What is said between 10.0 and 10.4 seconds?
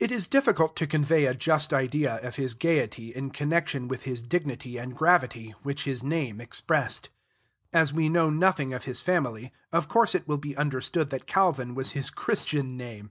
it will